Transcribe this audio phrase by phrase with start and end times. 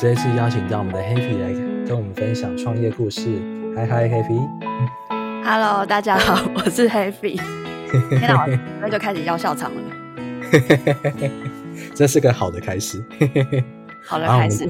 [0.00, 1.52] 这一次邀请到我们的 Happy 来
[1.86, 3.38] 跟我们分享创业故事。
[3.76, 4.48] 嗨嗨，Happy。
[5.44, 7.38] Hello，大家好， 我是 Happy。
[8.08, 9.82] 天哪，我那就开始要笑场了。
[11.94, 13.04] 这是个好的开始。
[14.02, 14.66] 好了，好开始。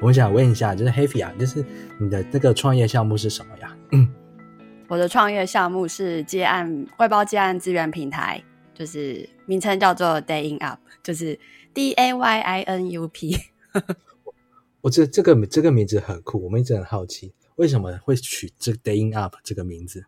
[0.00, 1.64] 我想问一下，就是 Happy 啊，就是
[1.98, 3.76] 你的那个创业项目是什么呀？
[3.90, 4.08] 嗯，
[4.86, 8.40] 我的创业项目是接案外包接案资源平台，
[8.72, 11.36] 就是名称叫做 Day In Up，就是
[11.74, 13.36] D A Y I N U P。
[14.82, 20.04] 我这这个这个名字很酷，我们一直很好奇，为什么会取这 “Daying Up 这个名字？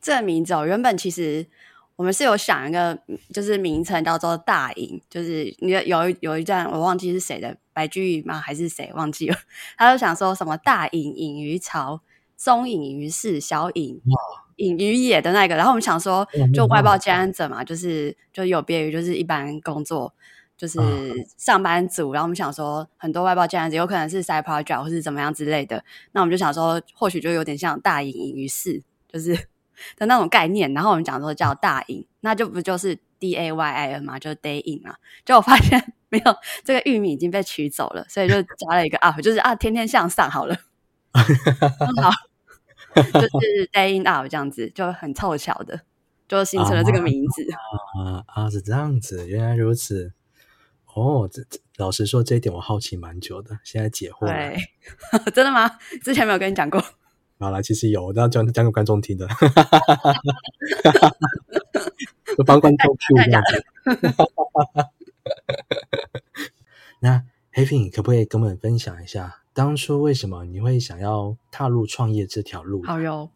[0.00, 1.46] 这个名字哦，原本其实
[1.96, 2.98] 我们是有想一个，
[3.34, 9.36] 就是名称叫做大隐，就是你有一有一段我忘记是谁的，白居易吗还是谁忘记了？
[9.76, 12.00] 他就想说什么大隐隐于朝，
[12.38, 14.00] 中隐于市，小隐
[14.56, 15.54] 隐于野的那个。
[15.54, 20.14] 然后我们想说嗯，就外包接案者嘛，就是就有别于就是一般工作。
[20.56, 28.82] 就是嗯上班族，然后我们想说，很多外包这样子有可能是 side project 或是怎么样之类的，那我们就想说，或许就有点像大隐隐于市，
[29.12, 29.34] 就是
[29.98, 30.72] 的那种概念。
[30.72, 34.96] 然后我们讲说叫大隐，那就不就是 D A Y I N 嘛，就是 day in 啊。
[35.24, 40.56] 就我发现 没有这个玉米已经被取走了，所以就加了一个 up，就是啊，天天向上好了，
[41.12, 42.10] 好，
[42.94, 45.80] 就是 day in up 这样子，就很凑巧的
[46.26, 47.46] 就形成了这个名字。
[47.98, 50.12] 啊啊，是这样子，原来如此。
[50.96, 54.32] 哦，这这老实说，这一点我好奇蛮久的，现在解惑了。
[54.32, 54.56] 对，
[55.30, 55.70] 真的吗？
[56.02, 56.82] 之前没有跟你讲过。
[57.38, 59.28] 好了，其实有，我都要讲讲给观众听的，
[62.34, 63.62] 就帮观众 Q 这样子。
[67.00, 72.82] 那 Happy，你可不可以跟我们分享一下，当初为什么你会想要踏入创业这条路？
[72.84, 73.30] 好哟，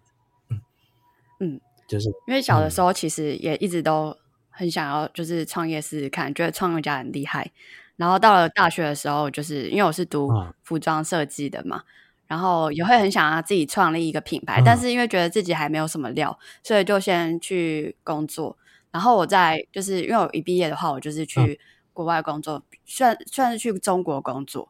[1.87, 4.17] 就是因为小的嗯时候其实也一直都
[4.61, 7.51] 很想要，就是创业试试看，觉得创业家很厉害。
[7.97, 11.83] 然后到了大学的时候，就是因为我是读嗯服装设计的嘛，
[12.27, 18.59] 然后也会很想要自己创立一个品牌，嗯但是因为觉得自己还没有什么料，所以就先去工作。
[18.91, 21.61] 然后我在就是因为我一毕业的话，我就是嗯去
[21.95, 24.69] 国外工作，算算是去中国工作，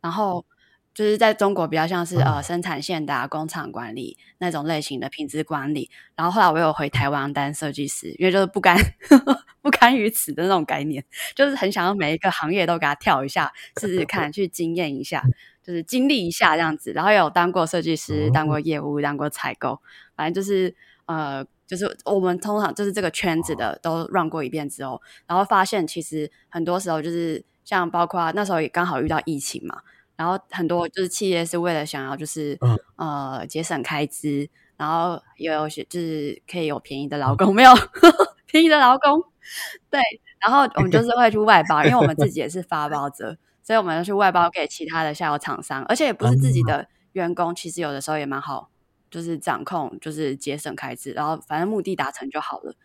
[0.00, 0.44] 然后
[0.94, 5.90] 就是在中国比较像是、嗯呃生产线的、啊、工厂管理那种类型的品质管理。
[6.16, 8.76] 然后后来我有回台湾当设计师，因为就是不甘
[9.62, 11.04] 不甘于此的那种概念，
[11.34, 15.22] 就是很想要每一个行业都给他跳一下，试试看，去经验一下，
[15.62, 16.92] 就是经历一下这样子。
[16.92, 19.80] 然后也有当过设计师，当过业务，当过采购，
[20.16, 20.74] 反正就是
[21.06, 21.46] 呃。
[21.64, 29.80] 就是我们通常就是这个圈子的都 run 过一遍之后，然后发现其实很多时候就是像包括那时候也刚好遇到疫情嘛，
[30.16, 32.78] 然后很多就是企业是为了想要就是、嗯。
[32.96, 37.74] 呃节省开支，然后也有些就是可以有便宜的劳工， 没有
[38.46, 39.20] 便宜的劳工，
[39.90, 40.00] 对，
[40.38, 48.70] 然后我们就是会去外包，因为我们自己也是发包者，所以我们要去外包给其他的下游厂商，而且也不是自己的员工，其实有的时候也蛮好，
[49.10, 52.76] 就是掌控，就是节省开支，然后反正目的达成就好了。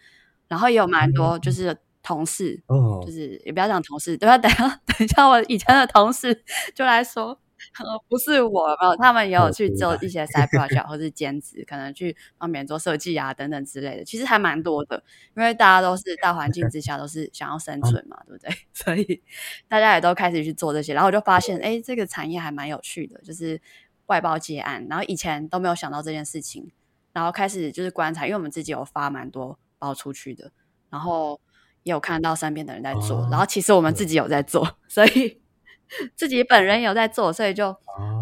[0.48, 4.38] 然后也有蛮多就是同事，哦就，是也不要讲同事，对吧？
[4.38, 7.38] 等一下等一下，我以前的同事就来说，
[7.79, 15.03] 呃，不是我，没有，他们也有去做一些 side project 或是兼职，可能去帮别人做设计啊等等之类的，其实还蛮多的，
[15.35, 18.56] 因为大家都是大环境之下都是想要生 存嘛，对不对？
[18.73, 19.22] 所以
[19.67, 23.59] 大家也都开始去做这些，然后我就发现，哎，这个产业还蛮有趣的，就是
[24.06, 26.72] 外包接案，然后以前都没有想到这件事情，
[27.12, 30.51] 然后开始就是观察，因为我们自己有发蛮多包出去的，
[30.90, 31.47] 然后也
[31.90, 35.42] 有看到身边的人在做，哦然后其实我们自己有在做，所以
[36.16, 37.70] 自己本人有在做，所以就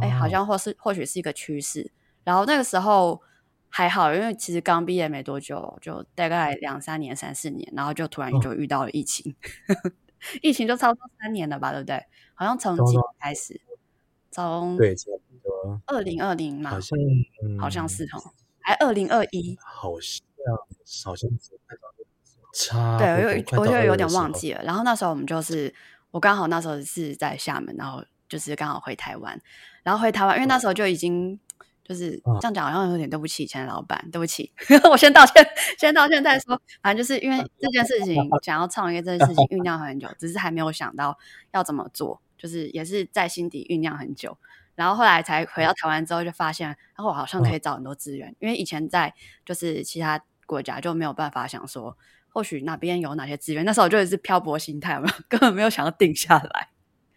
[0.02, 1.92] 哎、好哦像或是或许是一个趋势。
[2.24, 3.22] 然后那个时候
[3.70, 9.36] 还好，因为其实刚毕业没多久，就大概两三年、三四年，然后就突然哦就遇到了疫情，
[10.42, 12.04] 疫情就差不多三年了吧，对不对？
[12.34, 13.62] 好像从几差不多年开始，
[14.32, 16.98] 从对，差不多，二零二零嘛，好像
[17.60, 20.22] 好像嗯是哦，还二零二一，好像
[21.06, 21.30] 好像
[22.56, 24.64] 差对，我不多有快到二我就有点忘记了。
[24.64, 25.74] 然后那时候我们就是，
[26.12, 29.38] 我刚好那时候是在厦门，然后就是刚好回台湾，
[29.84, 31.38] 然后回台湾，因为那时候就已经
[31.84, 32.40] 就是嗯。
[32.40, 34.52] 这样讲，好像有点对不起以前的老板，对不起，
[34.90, 35.46] 我先道歉，
[35.78, 36.60] 先道歉再说。
[36.82, 41.18] 反正就是因为这件事情， 想要创业这件事情酝酿很久，只是还没有想到
[41.52, 44.38] 要怎么做，就是也是在心底酝酿很久。
[44.76, 49.14] 然后后来才回到台湾之后，就发现，然后我好像可以找很多资源，因为以前在
[49.46, 51.98] 就是其他国家就没有办法想说，
[52.36, 56.68] 或许哪边有哪些资源，那时候我就是漂泊心态嘛， 根本没有想要定下来。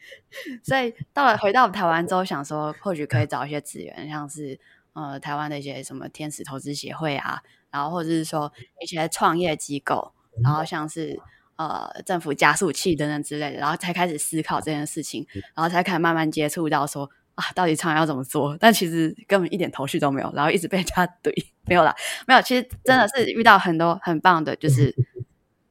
[0.63, 4.61] 所以到了回到台湾之后，想说或许可以找一些资源，像是
[4.93, 7.43] 呃台湾的一些什么天使投资协会啊，
[7.73, 10.13] 然后或者是说一些创业机构，
[10.45, 11.19] 然后像是
[11.57, 15.27] 呃政府加速器等等之类的，然后才开始思考这件事情，
[15.57, 18.57] 然后才开始慢慢接触到说啊，到底创业要怎么做？
[18.61, 21.33] 但其实根本一点头绪都没有，然后一直被人家怼，
[21.67, 21.95] 没有啦，
[22.27, 22.43] 没有。
[22.43, 24.95] 其实真的是遇到很多很棒的，就是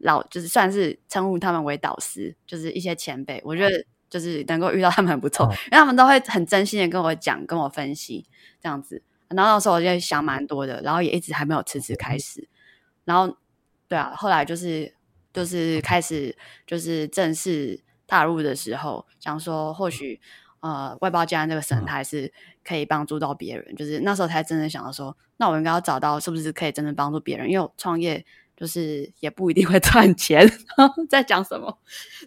[0.08, 3.86] 老，就是算是称呼他们为导师，就是一些前辈，我觉得。
[4.10, 8.26] 就是能够遇到他们很不错，因为他们都会很真心的跟我讲、跟我分析
[8.62, 9.04] 这样子。
[9.28, 12.48] 然后那时候我就想蛮多的，然后也一直还没有辞职开始。
[13.04, 13.36] 然后，
[13.90, 14.94] 对啊，后来就是
[15.34, 16.34] 就是开始
[16.66, 20.22] 就是正式踏入的时候，想说或许
[20.62, 22.32] 呃外包接案这个生态是
[22.64, 23.76] 可以帮助到别人。
[23.76, 27.50] 就是那时候才真的想到说，那我应该要找到是不是可以真的帮助别人？
[27.50, 28.26] 因为创业
[28.58, 30.52] 就是也不一定会赚钱。
[31.10, 31.78] 在讲什么？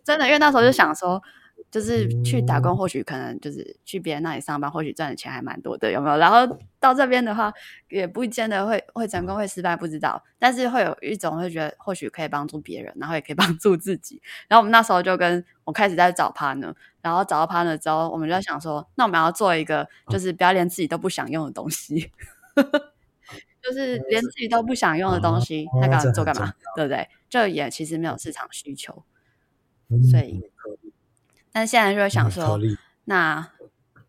[0.03, 1.23] 真的，因为那时候就想说。
[1.71, 6.17] 就是去打工，或许可能就是去别人那里上班，或许赚的钱还蛮多的，有没有？
[6.17, 7.53] 然后到这边的话，
[7.88, 10.21] 也不见得会会成功，会失败，不知道。
[10.37, 14.21] 但是会有一种会觉得，或许可以帮助别人，然后也可以 帮助自己。
[14.49, 22.11] 然后我们那时候就跟我开始在找 partner，然后找到 partner 之后，我们就在想说，那我们要做一个，就是不要连自己都不想用的东西，
[23.62, 26.55] 就是连自己都不想用的东西，那个做干嘛？
[26.77, 27.09] 对不对？
[27.29, 29.05] 就也其实没有市场需求，
[30.11, 30.41] 所以。
[31.53, 32.59] 但现在就会想说，
[33.05, 33.51] 那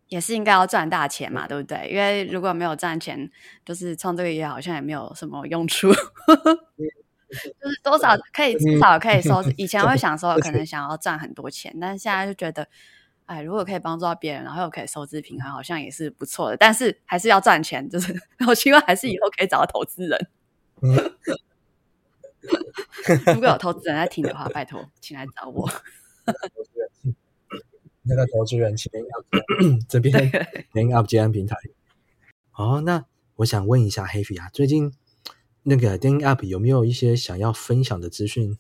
[0.08, 1.90] 也是应该要赚大钱嘛，对不对？
[1.90, 3.32] 因为如果没有赚钱，
[3.66, 5.92] 就是创这个业好像也没有什么用处。
[7.32, 12.68] 就是多少可以至少可以收，以前会想说可能想要赚很多钱，但是现在就觉得，
[13.32, 16.58] 哎，如果可以帮助到别人，然后又可以收支平衡，好像也是不错的。
[16.58, 18.14] 但是还是要赚钱，就是
[18.46, 20.28] 我希望还是以后可以找到投资人。
[23.34, 25.70] 如果有投资人在听的话， 拜托，请来找我。
[28.04, 28.92] 那个投资人请
[29.88, 30.30] 这边
[30.74, 31.56] 联 up 接案平台。
[32.54, 33.06] 哦，那
[33.38, 34.92] 我想问一下黑皮啊，最近
[35.64, 38.58] 那个电 up 有没有一些想要分享的资讯，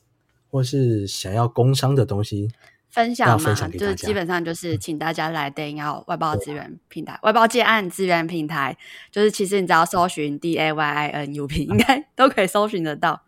[0.49, 2.49] 或是想要工商的东西
[2.91, 3.53] 分享嘛？
[3.69, 8.77] 就是基本上就是请大家来电 up 外包资源平台、外包接案资源平台。
[9.09, 13.23] 就是其实你只要搜寻 D A Y I N U P，应该 都可以搜寻得到。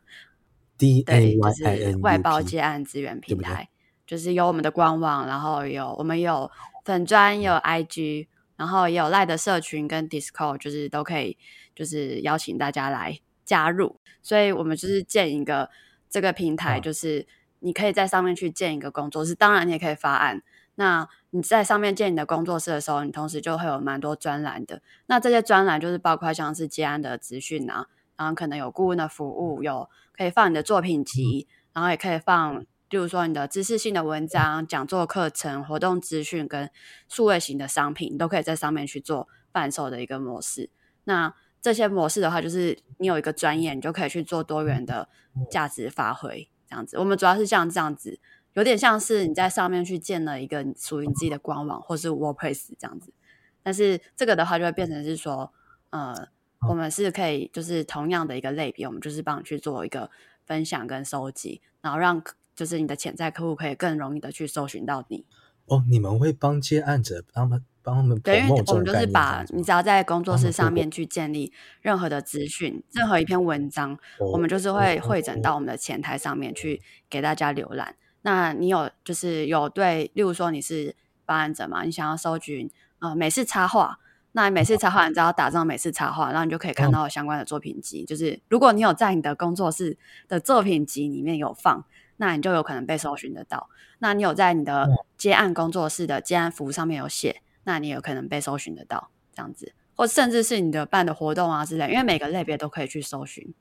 [0.78, 3.70] D A Y I N 外包接案资源平台。
[4.06, 6.52] 就是有我们的官网，然后有我们有
[6.84, 8.28] 粉砖，有 IG，
[8.58, 11.38] 然后也有赖的社群跟 Discord，就是都可以，
[11.74, 13.98] 就是邀请大家来加入。
[14.22, 15.70] 所以我们就是建一个
[16.10, 17.26] 这个平台，就是
[17.64, 20.44] 你可以在上面去建一个工作室，当然你也可以发案。
[20.76, 24.82] 那你在上面建你的工作室的时候，你同时就会有蛮多专栏的。
[25.06, 27.88] 那这些专栏就是包括像是接案的资讯啊，
[28.18, 32.66] 然后可能有顾问的服务，有可以放你的作品集，然后也可以放。
[32.90, 36.70] 例如说，你的知识性的文章、讲座、课程、活动资讯跟
[37.10, 40.70] 数位型的商品，你都可以在上面去做贩售的一个模式。
[41.06, 45.10] 那这些模式的话，就是你有一个专业，你就可以去做多元的
[45.50, 46.48] 价值发挥。
[46.74, 48.20] 这样子，我们主要是像这样子，
[48.54, 53.14] 有点像是你在上面去建了一个属于你自己的官网，或是 WordPress 这样子。
[53.62, 55.54] 但是这个的话，就会变成是说，
[55.92, 56.30] 呃，
[56.68, 60.10] 我们是可以就是同样的一个类别，我们就是帮你去做一个
[60.46, 62.24] 分享跟收集，然后让。
[62.56, 65.26] 就是你的潜在客户可以更容易的去搜寻到你
[65.66, 65.84] 哦。
[65.90, 71.52] 你们会帮接案者帮他们帮他们对，因为我们就是把你只要在工作室上面去建立
[71.82, 77.96] 任何的资讯，任何一篇文章，我们就是会会诊到我们的前台上面去给大家浏览。
[78.22, 84.00] 那你有就是有对，例如说你是发案者嘛，你想要搜寻呃美式插画，
[84.32, 88.06] 那美式插画你只要打上美式插画，然后你就可以看到相关的作品集。
[88.06, 91.86] 就是如果你有在你的工作室的作品集里面有放。
[92.18, 93.68] 那你就有可能被搜寻得到。
[93.98, 103.54] 那你有在你的接案工作室的接案服务上面有写，那你有可能被搜寻得到这样子，或甚至是你的办的活动啊之类，因为每个类别都可以去搜寻。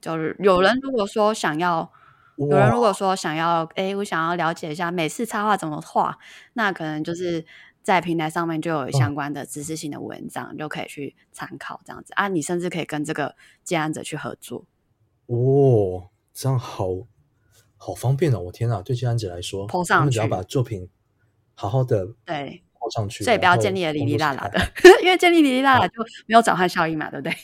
[0.00, 1.90] 就是有人如果说想要，
[2.36, 6.18] 有人如果说想要，哎，我想要了解一下每次插画怎么画，
[6.54, 7.44] 那可能就是
[7.82, 12.28] 在平台上面就有相关的知识性的文章，就可以去参考这样子啊。
[12.28, 14.64] 你甚至可以跟这个接案者去合作。
[15.26, 16.08] 哦。
[16.34, 16.88] 这样好
[17.76, 18.40] 好方便哦！
[18.40, 20.88] 我天哪，对接案者来说，他们只要把作品
[21.54, 24.60] 好好的对抛上去，所以不要建立的哩哩啦啦的，
[25.02, 25.94] 因为建立哩哩啦啦就
[26.26, 27.34] 没有转换效应嘛，对不对？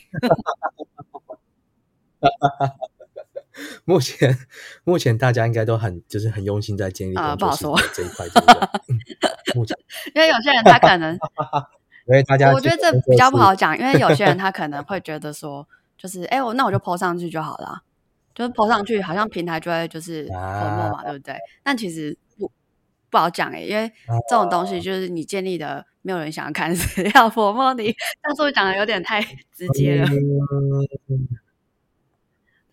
[3.84, 4.36] 目前
[4.84, 9.54] 目前大家应该都很就是很用心在建立啊，不好说这一块，对不对？
[9.54, 9.76] 目前
[10.14, 11.14] 因为有些人他可能，
[12.06, 17.82] 因为大家我觉得这比较不好讲，因为有些人他可能会觉得说，就是哎，我那我就抛上去就好了。
[18.34, 21.36] 就是抛上去，好像平台就会就是泼墨嘛，对不对？
[21.64, 22.16] 但其实
[23.10, 23.90] 不不好讲哎，因为
[24.28, 27.94] 这种东西就是你建立的，没有人想要看，谁要 泼墨你？
[28.22, 29.22] 但是我讲的有点太
[29.52, 30.08] 直接了。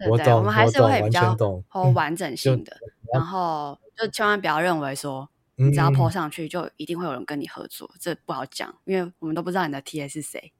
[0.09, 1.63] 我懂，对对我们还是会比完较全懂。
[1.69, 2.77] 或完整性的，
[3.13, 10.51] 要然后就千万不要认为说你只要嗯 po 上去就一定会有人跟你合作，这不好讲，因为我们都不知道你的 TA 是谁。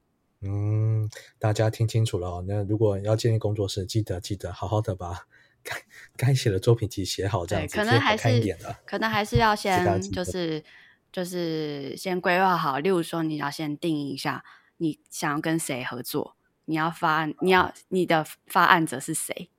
[0.42, 2.46] 嗯，大家听清楚了哦。
[2.48, 5.26] 那如果要建立工作室，记得记得好好的把
[5.66, 5.76] 该
[6.16, 8.58] 该写的作品集写好，这对，样子可能还是。
[8.86, 10.64] 可能还是要先就是
[11.12, 14.46] 就是先规划好，例如说你要先定义一下
[14.78, 19.50] 你想要跟谁合作，你要发，你要你的发案者是谁，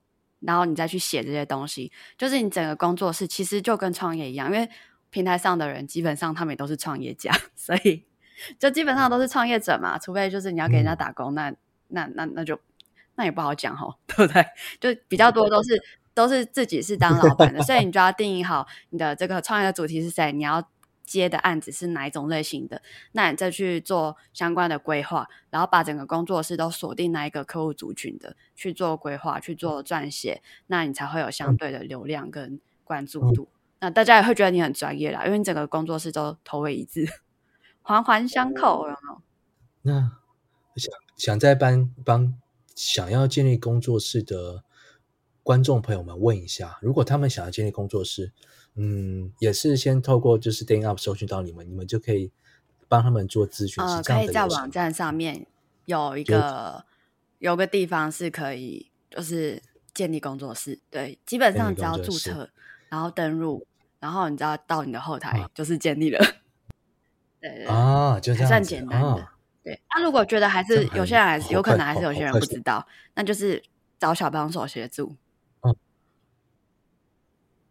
[0.41, 1.91] 然后你再去写这些东西。
[2.17, 4.69] 就是你整个工作室其实就跟创业一样，因为
[5.11, 8.05] 平台上的人基本上他们也都是创业家， 所以
[8.59, 11.53] 就基本上都是创业者嘛，除非就是你要给人家嗯打工，那
[11.89, 12.61] 那那那就
[13.17, 14.47] 那也不好讲哦， 对不对？
[14.81, 15.83] 就比较多都是
[16.15, 20.67] 都是自己是当老板的，所以你就要定义好你的这个创业的主题是谁，你要
[21.05, 22.83] 接的案子是哪一种类型的，
[23.13, 33.49] 那你再去做相关的规划，然后把整个工作室都锁定那一个客户族群的去做规划、去做撰写，那你才会有相对的流量跟关注度。
[33.79, 37.07] 那大家也会觉得你很专业啦，因为你整个工作室都头尾一致，
[37.83, 39.23] 环环相扣，有没有？
[39.83, 40.13] 那
[40.75, 42.35] 想想再帮帮
[42.77, 44.63] 想要建立工作室的
[45.43, 48.33] 观众朋友们问一下，如果他们想要建立工作室，
[48.75, 52.31] 嗯，也是先透过就是 d a y Up 搜寻到你们，你们就可以
[52.87, 55.47] 帮他们做咨询，呃，可以在网站上面
[55.87, 56.85] 有一个
[57.39, 59.63] 有个地方是可以，就是
[59.95, 60.79] 建立工作室。
[60.91, 62.51] 对，基本上只要注册，
[62.91, 63.67] 然后登录，
[63.99, 66.23] 然后你只要到你的后台啊就是建立了。
[67.41, 69.09] 对啊，就这样算简单的。
[69.09, 69.36] 啊，
[69.67, 73.61] 对，那、如果觉得还是有些人还是有可能还是有些人不知道，那就是
[73.99, 75.17] 找小帮手协助。
[75.63, 75.75] 嗯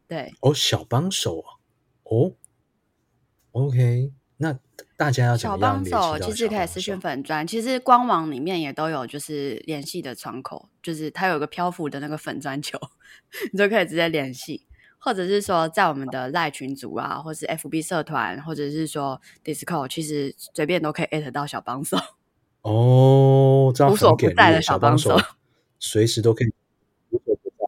[0.06, 1.40] 对，哦，小帮手
[2.04, 2.34] 哦，哦
[3.54, 4.60] ，OK，那
[4.98, 12.78] 大家要小帮手其实可以私讯粉砖，其实官网里面也都有就是联系的窗口，就是它有个漂浮的那个粉砖球，
[13.54, 14.68] 你就可以直接联系，
[15.00, 21.98] 或者是说在我们的赖群组啊，或是 FB 社团，或者是说 Discord，其实随便都可以艾特到小帮手。
[22.64, 25.16] 哦，这样无所不在的小小帮手
[25.80, 26.52] 随时都可以
[27.12, 27.66] 无所不在，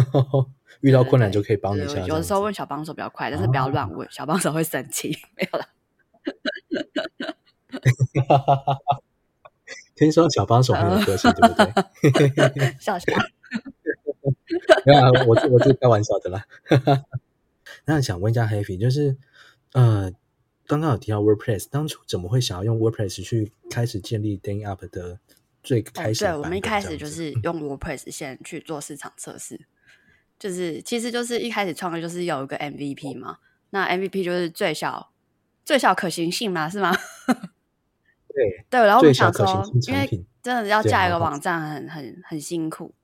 [0.80, 2.06] 遇到困难就可以帮你一对下。
[2.06, 5.18] 有的时候问小帮手比较快，但是不要乱问，小帮手会生气。
[5.36, 5.66] 没有啦，
[7.74, 9.02] 子
[9.94, 11.54] 听说小帮手很有个性，对不
[12.58, 12.76] 对？
[12.80, 13.06] 笑笑。
[14.86, 16.44] 没有啊，我是我是开玩笑的啦。
[17.86, 19.16] 那想问一下 Happy，就是
[19.72, 20.10] 呃，
[20.66, 25.18] 刚刚有提到 WordPress，当初怎么会想要用 WordPress 去开始建立 Day Up 的
[25.62, 26.42] 最开哦，对，始的版本？
[26.44, 29.60] 我们一开始就是用 WordPress 先去做市场测试，
[30.38, 33.38] 就是其实就是一开始创业就是有一个 MVP 嘛，
[33.70, 35.10] 那 MVP 就是最小
[35.64, 36.96] 最小可行性嘛，是吗？
[38.34, 42.94] 对对，然后我们想说因为真的要架一个网站很很很辛苦，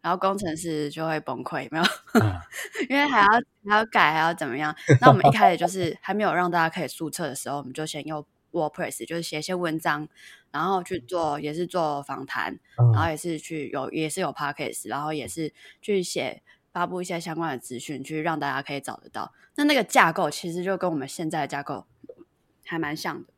[0.00, 1.84] 然后工程师就会崩溃，没有？
[2.20, 2.40] 啊，
[2.88, 3.26] 因为还要
[3.68, 4.74] 还要改，还要怎么样？
[5.00, 10.08] 那我们一开始就是还没有让大家可以注册的时候，我们就先用 WordPress，就是写一些文章，
[10.50, 15.52] 然后去做也是做访谈，然后嗯也是去有也是有 Podcast，然后也是
[15.82, 19.32] 去写发布一些相关的资讯，去让大家可以找得到。
[19.56, 21.86] 那那个架构其实就跟我们现在的架构
[22.64, 23.28] 还蛮像的。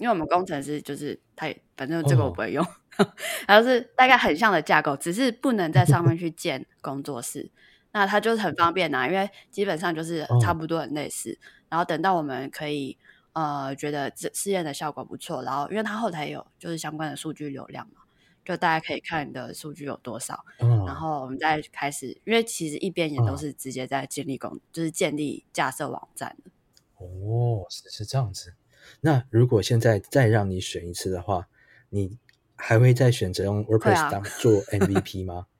[0.00, 2.66] 因为我们工程师就是他也，反正这个我哦不会用，
[3.46, 7.50] 然后是大概很像的架构，只是不能在上面去 建工作室。
[7.92, 11.38] 那它就是很方便呐、因为基本上就是差哦不多很类似。
[11.68, 12.96] 然后等到我们可以
[13.32, 18.02] 呃觉得这试验的效果不错，然后因为它后台有就是相关的数据流量嘛，
[18.44, 26.50] 就大家可以看你的数据有多少，嗯，然后我们再开始，因为其实一边也都嗯是直接在建立工，就是建立架设网站的。
[26.96, 28.54] 哦，是是这样子。
[29.00, 31.48] 那如果现在再让你选一次的话，
[31.90, 32.18] 你
[32.56, 35.46] 还会再选择用 WordPress 啊当做 MVP 吗？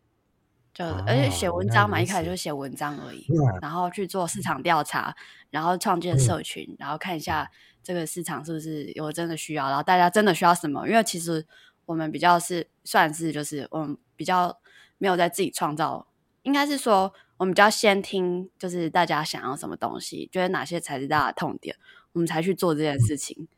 [0.73, 5.15] 就而且写文章嘛，一开始此就写文章而已，那然后去做市场调查，
[5.51, 7.51] 然后创建嗯社群，然后看一下
[7.83, 10.89] 这个市场是不是有真的需要，然后大家真的需要什么？
[10.89, 11.45] 因为其实
[11.87, 14.61] 我们比较是算是就是我们比较
[14.99, 16.07] 没有在自己创造，
[16.43, 21.75] 应该是说我们比较先听就是大家想要什么东西，觉得哪些才是大家的痛点，
[22.12, 23.49] 我们才去做这件事情。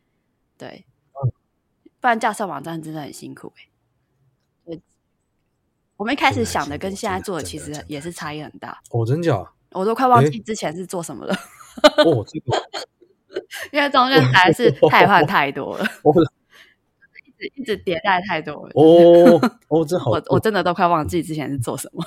[0.56, 0.84] 对，
[2.00, 3.68] 不然架设网站真的很辛苦哎、
[4.66, 4.80] 对，
[5.96, 9.52] 我们一开始想的跟现在做的其实也是差异很大，哦，真假？
[9.70, 11.34] 我都快忘记之前是做什么了，
[12.04, 12.68] 哦，这个
[13.72, 16.12] 因为中间实在是太换太多了，哦
[17.24, 18.72] 一直一直迭代太多了。
[18.74, 22.04] 哦哦，这好我我真的都快忘记之前是做什么。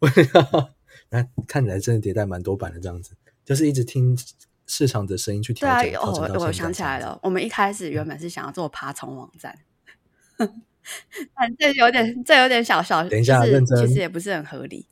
[1.10, 3.14] 那看起来真的迭代蛮多版的，这样子，
[3.44, 4.16] 就是一直听
[4.66, 6.98] 市场的声音去对啊，调整，对啊哦，到现在我想起来。
[6.98, 9.58] 了，我们一开始原本是想要做爬虫网站，
[11.34, 14.86] 反正有点，这有点小小，等一下就是认真其实也不是很合理。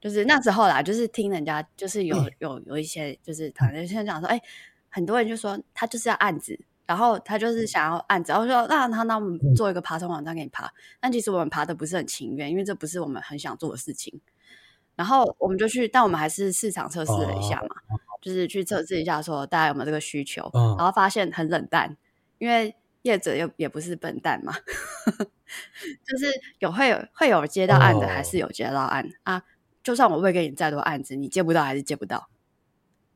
[0.00, 4.40] 就是那时候啦，就是听人家，就是有有有一些，就是讨论现在讲说，哎、
[4.88, 14.20] 很多人就说他就是要案子，然后他就是想要案子，然后说那他那我们做一个爬虫网站给你爬，但其实我们爬的不是很情愿，因为这不是我们很想做的事情。
[14.94, 17.75] 然后我们就去，但我们还是市场测试了一下嘛，
[18.26, 21.96] 就是去测试一下说大家有没有这个需求，嗯然后发现很冷淡，
[22.38, 24.52] 因为业者又也不是笨蛋嘛，
[26.04, 26.26] 就是
[26.58, 29.44] 有会有会有接到案的，哦还是有接到案、啊。
[29.84, 32.28] 就算我喂给你再多案子，你接不到还是接不到。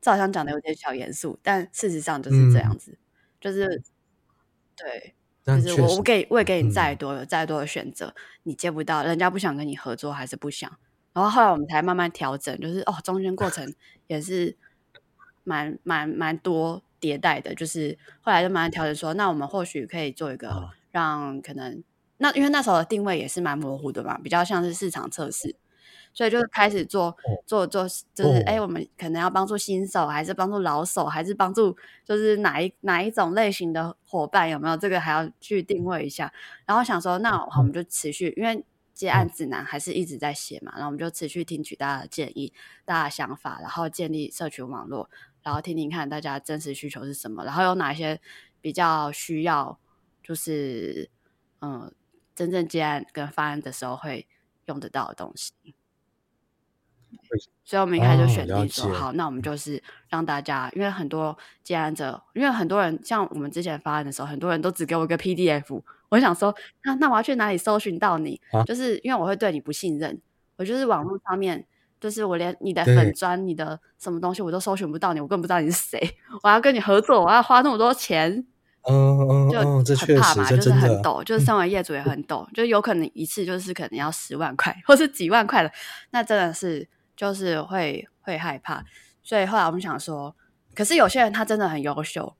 [0.00, 2.96] 这好像讲的有点小严肃，但事实上就是这样子，
[3.40, 3.82] 就是
[4.76, 8.14] 对，就是我我给我也，给你再嗯多有再多的选择，
[8.44, 10.70] 你接不到，人家不想跟你合作还是不想。
[11.12, 13.74] 然后后来我们才慢慢调整，就是哦，中间过程
[14.06, 14.56] 也是
[15.50, 20.70] 蛮蛮蛮多迭代的，就是后来就慢慢调整说，那我们或许可以做一个啊。
[20.92, 21.84] 让可能
[22.16, 25.54] 那因为那时候的定位也是蛮模糊的嘛，比较像是市场测试，
[26.12, 27.16] 所以就开始做
[27.46, 28.62] 做做，就是哎、哦。
[28.62, 34.76] 我们可能要帮助新手，还是帮助老手，还是帮助就是哪一哪一种类型的伙伴有没有？
[34.76, 36.32] 这个还要去定位一下。
[36.66, 42.52] 然后想说，那好，我们就持续，因为接案指南还是一直在写嘛，然后我们就持续听取大家的建议、
[42.84, 45.08] 大家的想法，然后建立社群网络，
[45.42, 48.20] 然后听听看大家真实需求是什么，然后有哪些
[48.60, 49.78] 比较需要，
[50.22, 51.10] 就是
[51.60, 51.92] 嗯，
[52.34, 54.26] 真正接案跟发案的时候会
[54.66, 55.52] 用得到的东西。
[57.64, 66.54] 所以我们一开始就哦选定了说，解好，那我们就是让大家，因为很多接案者，因为很多人像我们之前发案的时候，很多人都只给我一个 PDF，我想说，
[66.84, 68.40] 那那我要去哪里搜寻到你？
[68.52, 70.20] 啊就是因为我会对你不信任，
[70.56, 71.66] 我就是网络上面，
[72.00, 78.44] 就是我连你的粉砖、你的什么东西我都搜寻不到你，我根本不知道你是谁，我要跟你合作，我要花那么多钱，
[78.88, 85.70] 嗯嗯就很确实，怕嘛，就是很抖，就是身为业主也很抖，就有可能一次就是可能要十万块或是几万块的，
[86.10, 88.82] 那真的是就是会会害怕。
[89.22, 90.34] 所以后来我们想说，
[90.74, 92.34] 可是有些人他真的很优秀，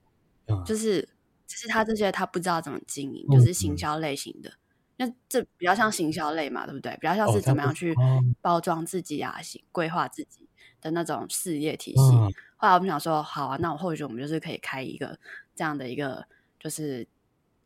[0.47, 1.03] 嗯就是
[1.47, 4.51] 就是他这些他不知道怎么经营，嗯就是行销类型的。
[5.01, 6.93] 那这比较像行销类嘛，对不对？
[7.01, 10.47] 比较像是怎么样去哦包装自己啊，行规划自己
[10.79, 12.03] 的那种事业体系。
[12.03, 15.19] 嗯后来我们想说，好啊，那我或许我们就是可以开一个
[15.57, 16.27] 这样的一个，
[16.59, 17.09] 就是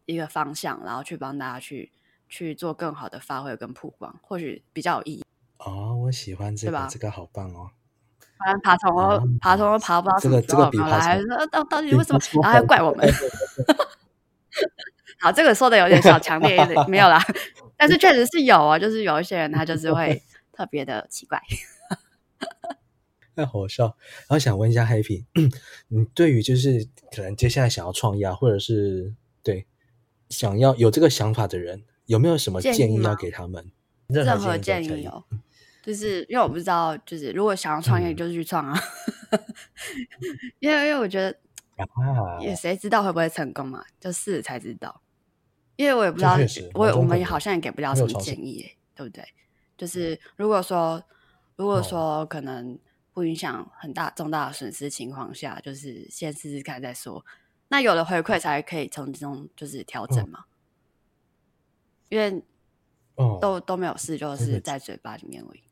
[0.06, 1.90] 一个方向，然后去帮大家去
[2.28, 5.24] 去做更好的发挥跟曝光，或许比较有意义。
[5.58, 7.72] 哦，我喜欢这个，这个好棒哦。
[8.38, 13.04] 反正爬虫爬虫都爬不到什这个这个么时候，然后比爬虫还说到到底比为什么然后还怪我们。
[15.24, 17.18] 好，这个说的有点小强烈一点，没有啦，
[17.78, 21.40] 但是确实是有啊，就是有一些人他就是会特别的奇怪。
[23.34, 23.86] 太好笑。
[23.86, 25.24] 然后想问一下 Happy，
[25.88, 29.66] 你对于就是可能接下来想要创业啊，或者是对
[30.28, 33.72] 想要有这个想法的人，有没有什么建议要给他们？
[34.08, 35.24] 任何何建议哦，
[35.82, 38.78] 就是因为我不知道，就是如果想要创业，嗯就是去创啊。
[40.60, 41.30] 因为因为我觉得
[41.78, 45.00] 啊，也谁知道会不会成功嘛，就试了才知道。
[45.76, 46.36] 因为我也不知道
[46.74, 49.24] 我我们好像也给不了什么建议耶，对不对？
[49.76, 51.02] 就是如果说
[51.56, 52.78] 如果哦说可能
[53.12, 57.24] 不影响很大重大的损失情况下，就是先试试看再说。
[57.68, 60.44] 那有了回馈才可以从中就是调整嘛。
[62.08, 62.42] 因为
[63.16, 65.62] 哦，都都没有事，就是在嘴巴里面而已。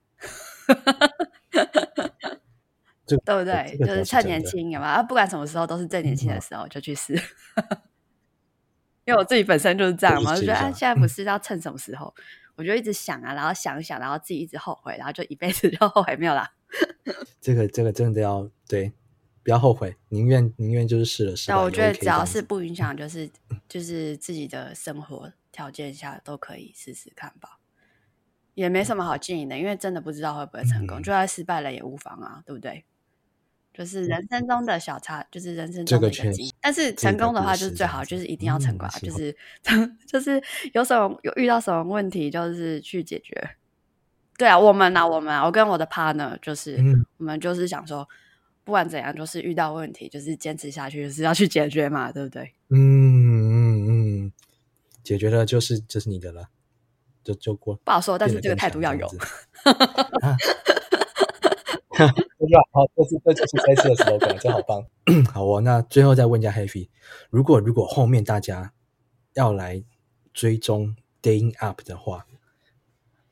[3.06, 3.76] 这个 对不对？
[3.78, 4.86] 这个就是趁年轻，有吗？
[4.86, 7.20] 啊，不管什么时候都是最年轻的嗯时候就去试。
[9.04, 12.14] 因为我自己本身就是这样嘛，我就觉得啊，现在不是要趁什么时候，
[12.56, 16.52] 我就一直想啊，然后想一想，然后自己一直后悔，然后就一辈子就后悔没有啦。
[17.40, 18.92] 这个这个真的要对，
[19.42, 23.28] 不要后悔，宁愿宁愿就是试了试我觉得只要是不影响，就是
[23.68, 27.58] 就是自己的生活条件下都可以试试看吧。
[28.54, 32.84] 也没什么好建议的，因为真的不知道会不会成功，嗯就算失败了也无妨啊，对不对？
[33.74, 36.52] 就是人生中的小差，就是人生中的一个经历。
[36.60, 39.34] 但是成功的话，就是最好，就是一定要成功就是
[40.06, 40.42] 就是
[40.74, 43.56] 有什么有遇到什么问题，就是去解决。
[44.38, 48.08] 对啊，我们啊，我们啊，我跟我的 partner 就是，嗯我们就是想说，
[48.64, 52.52] 不管怎样，就是遇到问题，就是坚持下去，就是要去解决嘛，对不对？
[52.70, 54.32] 嗯嗯嗯，
[55.02, 56.48] 解决了就是就是你的了，
[57.22, 57.76] 就就过。
[57.84, 59.08] 不好说，但是这个态度要有
[62.46, 64.84] 就好，这是这就是这次的 slogan，这好棒。
[65.32, 66.88] 好哦，那最后再问一下 Happy，
[67.30, 68.72] 如果如果后面大家
[69.34, 69.82] 要来
[70.32, 72.26] 追踪 Day Up 的话，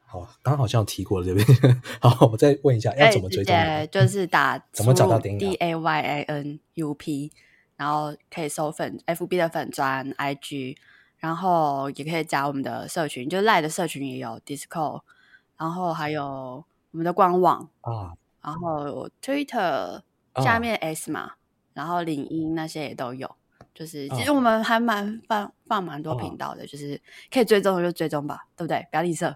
[0.07, 1.77] 好，刚刚好像有提过了，对不对？
[2.01, 3.55] 好，我再问一下，要怎么追踪？
[3.91, 7.33] 就是 打怎么找到输入 Ding D Up？A Y A N U P，
[7.77, 10.77] 然后可以搜粉 F B 的粉砖 I G，
[11.19, 15.03] 然后也可以加我们的社群，就赖的社群也有 Discord，
[15.57, 20.03] 然后还有我们的官网啊，然后 Twitter
[20.37, 21.33] 下面 S 嘛，
[21.75, 23.31] 然后领英那些也都有。
[23.73, 27.01] 就是其实我们还蛮放放蛮多频道的，就是
[27.31, 28.87] 可以追踪的就追踪吧，对不对？
[28.91, 29.35] 不要吝啬。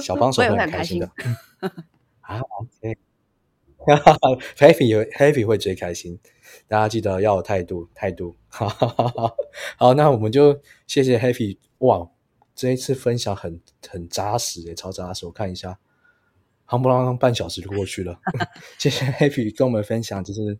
[0.00, 1.10] 小帮手会很开心的。
[2.20, 2.40] 啊
[3.78, 6.18] ，OK，Happy 有 Happy 会最开心，
[6.66, 8.36] 大家记得要有态度，态度。
[8.50, 12.10] 好，那我们就谢谢 Happy，哇，
[12.54, 15.24] 这一次分享很很扎实诶，超扎实。
[15.26, 15.78] 我看一下，
[16.68, 18.20] 夯不啷半小时就过去了。
[18.78, 20.58] 谢谢 Happy 跟我们分享，就是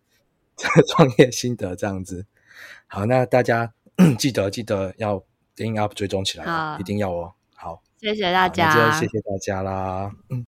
[0.89, 2.25] 创业心得这样子。
[2.87, 3.73] 好，那大家
[4.17, 5.23] 记得记得要
[5.55, 7.33] Ding Up 追踪起来，一定要哦。
[7.55, 7.81] 好。
[7.99, 10.11] 谢谢大家，谢谢大家啦。
[10.29, 10.45] 嗯。